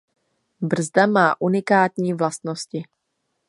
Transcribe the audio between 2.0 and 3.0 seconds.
vlastnosti.